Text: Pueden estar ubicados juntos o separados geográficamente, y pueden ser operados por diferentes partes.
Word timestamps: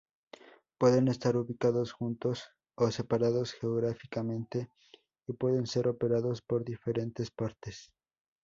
Pueden 0.79 1.09
estar 1.09 1.37
ubicados 1.37 1.91
juntos 1.91 2.49
o 2.73 2.89
separados 2.89 3.53
geográficamente, 3.53 4.67
y 5.27 5.33
pueden 5.33 5.67
ser 5.67 5.87
operados 5.87 6.41
por 6.41 6.65
diferentes 6.65 7.29
partes. 7.29 7.91